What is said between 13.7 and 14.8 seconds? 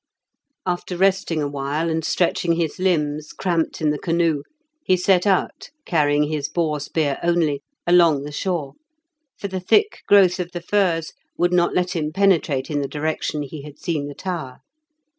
seen the tower.